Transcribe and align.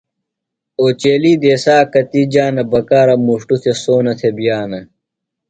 اوچیلی 0.79 1.33
دیسہ 1.41 1.75
آک 1.81 1.87
کتیۡ 1.93 2.27
جانہ 2.33 2.63
بکارہ 2.71 3.15
مُݜٹوۡ 3.25 3.59
تھےۡ 3.63 3.77
سونہ 3.83 4.13
تھےۡ 4.19 4.33
بِیانہ۔ 4.37 4.79